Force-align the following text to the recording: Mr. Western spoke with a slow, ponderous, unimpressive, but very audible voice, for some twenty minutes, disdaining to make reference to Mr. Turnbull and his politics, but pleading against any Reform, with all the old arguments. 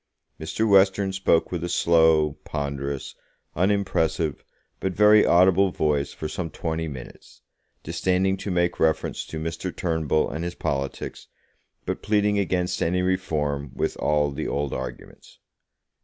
Mr. 0.39 0.67
Western 0.67 1.13
spoke 1.13 1.51
with 1.51 1.63
a 1.63 1.69
slow, 1.69 2.35
ponderous, 2.43 3.13
unimpressive, 3.55 4.43
but 4.79 4.93
very 4.93 5.23
audible 5.23 5.69
voice, 5.69 6.11
for 6.11 6.27
some 6.27 6.49
twenty 6.49 6.87
minutes, 6.87 7.43
disdaining 7.83 8.35
to 8.35 8.49
make 8.49 8.79
reference 8.79 9.23
to 9.27 9.39
Mr. 9.39 9.69
Turnbull 9.71 10.27
and 10.31 10.43
his 10.43 10.55
politics, 10.55 11.27
but 11.85 12.01
pleading 12.01 12.39
against 12.39 12.81
any 12.81 13.03
Reform, 13.03 13.69
with 13.75 13.95
all 13.97 14.31
the 14.31 14.47
old 14.47 14.73
arguments. 14.73 15.37